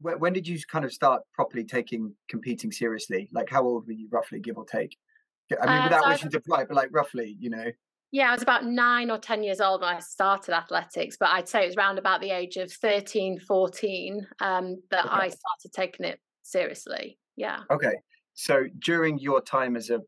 when 0.00 0.32
did 0.32 0.48
you 0.48 0.58
kind 0.66 0.84
of 0.84 0.92
start 0.92 1.22
properly 1.34 1.64
taking 1.64 2.14
competing 2.28 2.72
seriously? 2.72 3.28
Like, 3.32 3.50
how 3.50 3.62
old 3.62 3.86
were 3.86 3.92
you 3.92 4.08
roughly, 4.10 4.40
give 4.40 4.56
or 4.56 4.64
take? 4.64 4.96
I 5.60 5.66
mean, 5.66 5.78
uh, 5.78 5.84
without 5.84 6.04
so 6.04 6.08
wishing 6.10 6.30
to 6.30 6.40
pry, 6.40 6.64
but 6.64 6.76
like 6.76 6.88
roughly, 6.92 7.36
you 7.38 7.50
know. 7.50 7.66
Yeah, 8.12 8.30
I 8.30 8.32
was 8.32 8.42
about 8.42 8.64
nine 8.64 9.10
or 9.10 9.18
10 9.18 9.42
years 9.44 9.60
old 9.60 9.82
when 9.82 9.94
I 9.94 10.00
started 10.00 10.54
athletics, 10.54 11.16
but 11.18 11.28
I'd 11.30 11.48
say 11.48 11.62
it 11.62 11.66
was 11.66 11.76
around 11.76 11.98
about 11.98 12.20
the 12.20 12.30
age 12.30 12.56
of 12.56 12.72
13, 12.72 13.38
14 13.38 14.26
um, 14.40 14.82
that 14.90 15.04
okay. 15.04 15.14
I 15.14 15.28
started 15.28 15.72
taking 15.72 16.06
it 16.06 16.18
seriously. 16.42 17.18
Yeah. 17.36 17.60
Okay. 17.70 17.94
So 18.34 18.64
during 18.80 19.18
your 19.18 19.40
time 19.40 19.76
as 19.76 19.90
a 19.90 20.00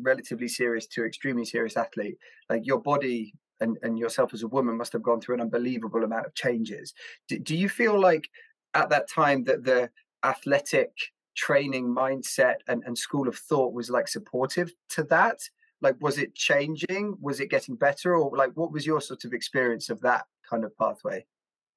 relatively 0.00 0.48
serious 0.48 0.86
to 0.88 1.04
extremely 1.04 1.44
serious 1.44 1.76
athlete, 1.76 2.16
like 2.50 2.66
your 2.66 2.80
body 2.80 3.34
and, 3.60 3.78
and 3.82 3.98
yourself 3.98 4.34
as 4.34 4.42
a 4.42 4.48
woman 4.48 4.76
must 4.76 4.92
have 4.92 5.02
gone 5.02 5.20
through 5.20 5.36
an 5.36 5.40
unbelievable 5.40 6.04
amount 6.04 6.26
of 6.26 6.34
changes. 6.34 6.94
Do, 7.28 7.38
do 7.38 7.56
you 7.56 7.68
feel 7.68 7.98
like 7.98 8.28
at 8.74 8.90
that 8.90 9.08
time 9.08 9.44
that 9.44 9.64
the 9.64 9.90
athletic 10.24 10.92
training 11.34 11.86
mindset 11.86 12.56
and, 12.68 12.82
and 12.86 12.96
school 12.96 13.28
of 13.28 13.36
thought 13.36 13.72
was 13.72 13.90
like 13.90 14.08
supportive 14.08 14.72
to 14.90 15.02
that? 15.04 15.40
like 15.80 15.96
was 16.00 16.18
it 16.18 16.34
changing 16.34 17.14
was 17.20 17.40
it 17.40 17.50
getting 17.50 17.74
better 17.76 18.16
or 18.16 18.34
like 18.36 18.50
what 18.54 18.72
was 18.72 18.86
your 18.86 19.00
sort 19.00 19.24
of 19.24 19.32
experience 19.32 19.90
of 19.90 20.00
that 20.00 20.24
kind 20.48 20.64
of 20.64 20.76
pathway 20.78 21.24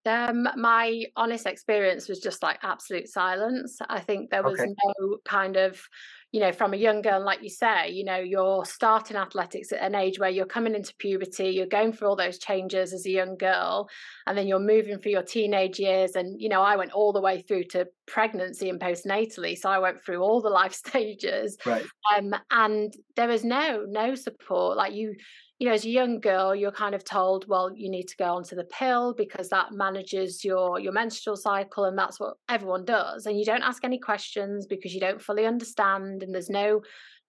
um, 0.05 0.47
my 0.55 1.03
honest 1.15 1.45
experience 1.45 2.07
was 2.07 2.19
just 2.19 2.41
like 2.41 2.59
absolute 2.63 3.09
silence. 3.09 3.79
I 3.89 3.99
think 3.99 4.29
there 4.29 4.41
was 4.41 4.59
okay. 4.59 4.73
no 4.97 5.17
kind 5.25 5.57
of, 5.57 5.81
you 6.31 6.41
know, 6.41 6.51
from 6.51 6.73
a 6.73 6.77
young 6.77 7.01
girl, 7.01 7.23
like 7.23 7.41
you 7.41 7.49
say, 7.49 7.89
you 7.89 8.03
know, 8.03 8.17
you're 8.17 8.65
starting 8.65 9.15
athletics 9.15 9.71
at 9.71 9.81
an 9.81 9.95
age 9.95 10.19
where 10.19 10.29
you're 10.29 10.45
coming 10.45 10.75
into 10.75 10.93
puberty, 10.99 11.49
you're 11.49 11.65
going 11.65 11.93
through 11.93 12.09
all 12.09 12.15
those 12.17 12.37
changes 12.37 12.91
as 12.91 13.05
a 13.05 13.09
young 13.09 13.37
girl, 13.37 13.87
and 14.25 14.37
then 14.37 14.45
you're 14.45 14.59
moving 14.59 14.99
through 14.99 15.13
your 15.13 15.23
teenage 15.23 15.79
years. 15.79 16.15
And, 16.15 16.41
you 16.41 16.49
know, 16.49 16.61
I 16.61 16.75
went 16.75 16.91
all 16.91 17.13
the 17.13 17.21
way 17.21 17.41
through 17.41 17.63
to 17.71 17.87
pregnancy 18.07 18.69
and 18.69 18.79
postnatally. 18.79 19.57
So 19.57 19.69
I 19.69 19.79
went 19.79 20.03
through 20.03 20.21
all 20.21 20.41
the 20.41 20.49
life 20.49 20.73
stages. 20.87 21.57
Right. 21.65 21.85
Um, 22.17 22.35
and 22.51 22.93
there 23.15 23.29
was 23.29 23.45
no, 23.45 23.85
no 23.87 24.15
support. 24.15 24.75
Like 24.75 24.93
you, 24.93 25.15
you 25.59 25.67
know, 25.67 25.73
as 25.73 25.85
a 25.85 25.89
young 25.89 26.19
girl, 26.19 26.53
you're 26.53 26.71
kind 26.71 26.93
of 26.93 27.03
told, 27.03 27.47
well, 27.47 27.71
you 27.75 27.89
need 27.89 28.07
to 28.09 28.17
go 28.17 28.35
onto 28.35 28.55
the 28.55 28.63
pill 28.65 29.15
because 29.15 29.49
that 29.49 29.71
manages 29.71 30.45
your 30.45 30.79
your 30.79 30.93
menstrual 30.93 31.35
cycle, 31.35 31.85
and 31.85 31.97
that's 31.97 32.19
what 32.19 32.35
everyone 32.47 32.85
does. 32.85 33.25
And 33.25 33.39
you 33.39 33.45
don't 33.45 33.63
ask 33.63 33.83
any 33.83 33.97
questions 33.97 34.67
because 34.67 34.93
you 34.93 34.99
don't 34.99 35.21
fully 35.21 35.45
understand, 35.45 36.21
and 36.21 36.33
there's 36.33 36.49
no 36.49 36.81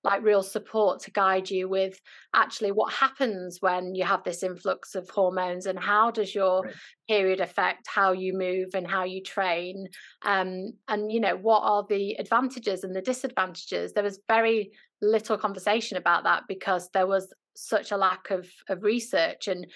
like 0.05 0.23
real 0.23 0.43
support 0.43 1.01
to 1.01 1.11
guide 1.11 1.51
you 1.51 1.69
with 1.69 2.01
actually 2.35 2.71
what 2.71 2.93
happens 2.93 3.59
when 3.61 3.95
you 3.95 4.05
have 4.05 4.23
this 4.23 4.43
influx 4.43 4.95
of 4.95 5.09
hormones 5.11 5.67
and 5.67 5.79
how 5.79 6.11
does 6.11 6.35
your 6.35 6.63
right. 6.63 6.75
period 7.09 7.41
affect 7.41 7.89
how 7.89 8.13
you 8.13 8.33
move 8.33 8.69
and 8.75 8.87
how 8.87 9.03
you 9.03 9.21
train 9.23 9.89
um, 10.25 10.73
and 10.87 11.11
you 11.11 11.19
know 11.19 11.37
what 11.37 11.63
are 11.65 11.85
the 11.89 12.13
advantages 12.13 12.85
and 12.85 12.95
the 12.95 13.03
disadvantages 13.03 13.93
there 13.93 14.05
was 14.05 14.21
very 14.29 14.71
little 15.03 15.37
conversation 15.37 15.97
about 15.97 16.25
that 16.25 16.45
because 16.49 16.89
there 16.95 17.07
was 17.07 17.33
such 17.59 17.91
a 17.91 17.97
lack 17.97 18.31
of 18.31 18.47
of 18.69 18.83
research 18.83 19.49
and 19.49 19.67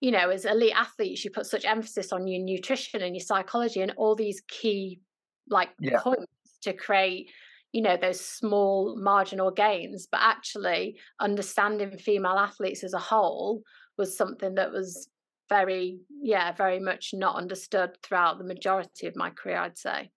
you 0.00 0.10
know 0.10 0.30
as 0.30 0.44
elite 0.44 0.74
athletes 0.76 1.24
you 1.24 1.30
put 1.30 1.46
such 1.46 1.64
emphasis 1.64 2.12
on 2.12 2.26
your 2.26 2.42
nutrition 2.42 3.02
and 3.02 3.14
your 3.14 3.24
psychology 3.24 3.80
and 3.80 3.92
all 3.96 4.14
these 4.14 4.42
key 4.48 5.00
like 5.48 5.70
yeah. 5.80 6.00
points 6.00 6.26
to 6.62 6.72
create 6.72 7.30
you 7.72 7.82
know 7.82 7.96
those 7.96 8.20
small 8.20 8.96
marginal 8.98 9.50
gains 9.50 10.06
but 10.10 10.20
actually 10.22 10.96
understanding 11.20 11.96
female 11.96 12.38
athletes 12.38 12.84
as 12.84 12.92
a 12.92 12.98
whole 12.98 13.62
was 13.96 14.16
something 14.16 14.54
that 14.54 14.72
was 14.72 15.08
very 15.48 15.98
yeah 16.22 16.52
very 16.52 16.78
much 16.78 17.10
not 17.12 17.36
understood 17.36 17.90
throughout 18.02 18.38
the 18.38 18.44
majority 18.44 19.06
of 19.06 19.16
my 19.16 19.30
career 19.30 19.58
i'd 19.58 19.78
say 19.78 20.10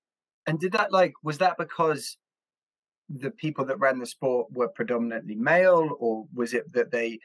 and 0.46 0.60
did 0.60 0.74
that 0.74 0.92
like 0.92 1.14
was 1.24 1.38
that 1.38 1.56
because 1.58 2.18
the 3.10 3.32
people 3.32 3.66
that 3.66 3.80
ran 3.80 4.00
the 4.00 4.06
sport 4.06 4.48
were 4.52 4.68
predominantly 4.68 5.36
male, 5.36 5.96
or 6.00 6.26
was 6.34 6.54
it 6.54 6.72
that 6.74 6.92
they 6.92 7.20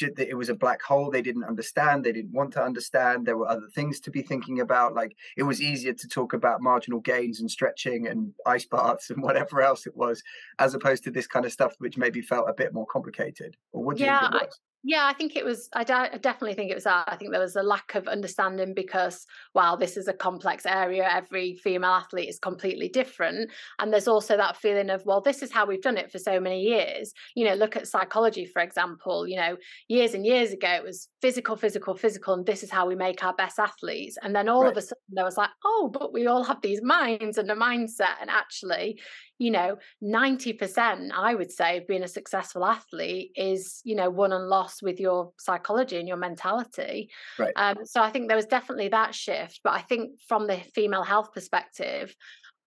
it 0.00 0.36
was 0.36 0.48
a 0.48 0.54
black 0.54 0.80
hole 0.80 1.10
they 1.10 1.20
didn't 1.20 1.44
understand 1.44 2.02
they 2.02 2.12
didn't 2.12 2.32
want 2.32 2.52
to 2.52 2.62
understand 2.62 3.26
there 3.26 3.36
were 3.36 3.48
other 3.48 3.68
things 3.74 4.00
to 4.00 4.10
be 4.10 4.22
thinking 4.22 4.60
about 4.60 4.94
like 4.94 5.14
it 5.36 5.42
was 5.42 5.60
easier 5.60 5.92
to 5.92 6.08
talk 6.08 6.32
about 6.32 6.62
marginal 6.62 7.00
gains 7.00 7.40
and 7.40 7.50
stretching 7.50 8.06
and 8.06 8.32
ice 8.46 8.64
baths 8.64 9.10
and 9.10 9.22
whatever 9.22 9.60
else 9.60 9.86
it 9.86 9.94
was 9.96 10.22
as 10.58 10.74
opposed 10.74 11.04
to 11.04 11.10
this 11.10 11.26
kind 11.26 11.44
of 11.44 11.52
stuff 11.52 11.74
which 11.78 11.98
maybe 11.98 12.22
felt 12.22 12.48
a 12.48 12.54
bit 12.54 12.72
more 12.72 12.86
complicated 12.86 13.56
or 13.72 13.84
what 13.84 13.96
do 13.98 14.04
you 14.04 14.10
think 14.30 14.50
yeah, 14.86 15.06
I 15.06 15.14
think 15.14 15.34
it 15.34 15.46
was. 15.46 15.70
I, 15.72 15.80
I, 15.80 16.18
definitely 16.18 16.52
think 16.52 16.70
it 16.70 16.74
was 16.74 16.84
that. 16.84 17.08
I 17.08 17.16
think 17.16 17.30
there 17.30 17.40
was 17.40 17.56
a 17.56 17.62
lack 17.62 17.94
of 17.94 18.06
understanding 18.06 18.74
because, 18.74 19.24
wow, 19.54 19.76
this 19.76 19.96
is 19.96 20.08
a 20.08 20.12
complex 20.12 20.66
area. 20.66 21.08
Every 21.10 21.54
female 21.54 21.92
athlete 21.92 22.28
is 22.28 22.38
completely 22.38 22.90
different. 22.90 23.50
And 23.78 23.90
there's 23.90 24.08
also 24.08 24.36
that 24.36 24.58
feeling 24.58 24.90
of, 24.90 25.02
well, 25.06 25.22
this 25.22 25.42
is 25.42 25.50
how 25.50 25.64
we've 25.64 25.80
done 25.80 25.96
it 25.96 26.12
for 26.12 26.18
so 26.18 26.38
many 26.38 26.60
years. 26.60 27.14
You 27.34 27.46
know, 27.46 27.54
look 27.54 27.76
at 27.76 27.88
psychology, 27.88 28.44
for 28.44 28.60
example. 28.60 29.26
You 29.26 29.36
know, 29.36 29.56
years 29.88 30.12
and 30.12 30.26
years 30.26 30.52
ago, 30.52 30.68
it 30.68 30.84
was 30.84 31.08
physical, 31.22 31.56
physical, 31.56 31.94
physical, 31.94 32.34
and 32.34 32.44
this 32.44 32.62
is 32.62 32.70
how 32.70 32.86
we 32.86 32.94
make 32.94 33.24
our 33.24 33.34
best 33.34 33.58
athletes. 33.58 34.18
And 34.22 34.36
then 34.36 34.50
all 34.50 34.64
right. 34.64 34.72
of 34.72 34.76
a 34.76 34.82
sudden, 34.82 35.02
there 35.08 35.24
was 35.24 35.38
like, 35.38 35.50
oh, 35.64 35.90
but 35.90 36.12
we 36.12 36.26
all 36.26 36.44
have 36.44 36.60
these 36.60 36.82
minds 36.82 37.38
and 37.38 37.50
a 37.50 37.56
mindset. 37.56 38.16
And 38.20 38.28
actually, 38.28 39.00
you 39.38 39.50
know 39.50 39.76
90% 40.02 41.10
i 41.12 41.34
would 41.34 41.50
say 41.50 41.78
of 41.78 41.86
being 41.86 42.02
a 42.02 42.08
successful 42.08 42.64
athlete 42.64 43.32
is 43.34 43.80
you 43.84 43.94
know 43.94 44.10
won 44.10 44.32
and 44.32 44.48
lost 44.48 44.82
with 44.82 45.00
your 45.00 45.32
psychology 45.38 45.98
and 45.98 46.08
your 46.08 46.16
mentality 46.16 47.10
right. 47.38 47.52
um, 47.56 47.78
so 47.84 48.00
i 48.02 48.10
think 48.10 48.28
there 48.28 48.36
was 48.36 48.46
definitely 48.46 48.88
that 48.88 49.14
shift 49.14 49.60
but 49.64 49.72
i 49.72 49.80
think 49.80 50.20
from 50.28 50.46
the 50.46 50.56
female 50.74 51.02
health 51.02 51.32
perspective 51.32 52.14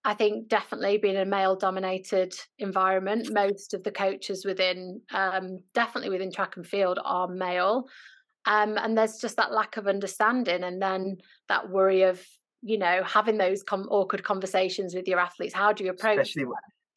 I 0.06 0.14
think 0.14 0.48
definitely 0.48 0.98
being 1.00 1.18
a 1.18 1.26
male 1.26 1.58
dominated 1.58 2.34
environment, 2.60 3.34
most 3.34 3.74
of 3.74 3.84
the 3.84 3.92
coaches 3.92 4.46
within, 4.46 5.02
um, 5.14 5.60
definitely 5.74 6.10
within 6.10 6.32
track 6.32 6.56
and 6.56 6.66
field, 6.66 6.98
are 7.04 7.28
male. 7.28 7.90
Um, 8.46 8.78
and 8.78 8.98
there's 8.98 9.18
just 9.18 9.36
that 9.36 9.52
lack 9.52 9.76
of 9.76 9.86
understanding 9.86 10.64
and 10.64 10.82
then 10.82 11.18
that 11.50 11.70
worry 11.70 12.04
of 12.04 12.26
you 12.62 12.78
know 12.78 13.04
having 13.04 13.38
those 13.38 13.64
com- 13.64 13.88
awkward 13.90 14.24
conversations 14.24 14.96
with 14.96 15.08
your 15.08 15.20
athletes 15.20 15.54
how 15.54 15.72
do 15.72 15.84
you 15.84 15.90
approach 15.90 16.20
especially 16.20 16.46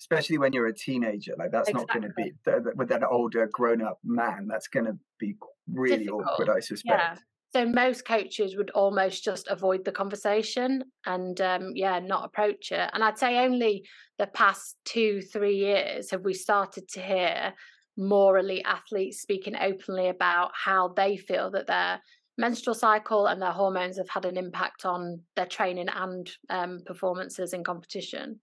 especially 0.01 0.39
when 0.39 0.53
you're 0.53 0.67
a 0.67 0.75
teenager 0.75 1.35
like 1.39 1.51
that's 1.51 1.69
exactly. 1.69 2.01
not 2.01 2.15
going 2.15 2.33
to 2.33 2.63
be 2.65 2.73
with 2.77 2.91
an 2.91 3.05
older 3.05 3.49
grown-up 3.53 3.99
man 4.05 4.47
that's 4.49 4.69
going 4.69 4.87
to 4.87 4.97
be 5.19 5.37
really 5.73 5.99
Difficult. 5.99 6.25
awkward 6.27 6.49
i 6.49 6.61
suspect 6.61 6.99
yeah. 6.99 7.15
so 7.53 7.67
most 7.67 8.07
coaches 8.07 8.57
would 8.57 8.71
almost 8.71 9.23
just 9.23 9.49
avoid 9.49 9.85
the 9.85 9.93
conversation 9.93 10.83
and 11.07 11.41
um, 11.41 11.73
yeah 11.75 11.99
not 11.99 12.25
approach 12.25 12.73
it 12.73 12.91
and 12.95 13.05
i'd 13.05 13.19
say 13.19 13.39
only 13.39 13.85
the 14.19 14.27
past 14.29 14.77
two 14.85 15.21
three 15.21 15.57
years 15.57 16.11
have 16.11 16.25
we 16.25 16.35
started 16.35 16.89
to 16.89 17.03
hear 17.03 17.53
more 17.99 18.39
elite 18.39 18.65
athletes 18.65 19.21
speaking 19.21 19.57
openly 19.57 20.09
about 20.09 20.51
how 20.55 20.89
they 20.89 21.19
feel 21.19 21.51
that 21.51 21.67
they're 21.67 22.01
menstrual 22.41 22.75
cycle 22.75 23.27
and 23.27 23.41
their 23.41 23.53
hormones 23.53 23.99
have 23.99 24.09
had 24.09 24.25
an 24.25 24.37
impact 24.37 24.85
on 24.85 25.21
their 25.37 25.47
training 25.47 25.89
and 25.89 26.31
um, 26.49 26.81
performances 26.87 27.53
in 27.53 27.63
competition. 27.63 28.41